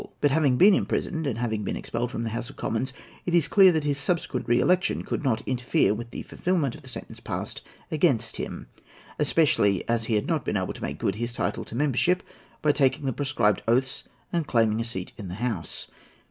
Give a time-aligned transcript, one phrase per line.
[0.19, 2.91] But having been imprisoned, and having been expelled from the House of Commons,
[3.27, 6.81] it is clear that his subsequent re election could not interfere with the fulfilment, of
[6.81, 8.65] the sentence passed against him,
[9.19, 12.23] especially as he had not been able to make good his title to membership
[12.63, 14.03] by taking the prescribed oaths
[14.33, 15.85] and claiming a seat in the House.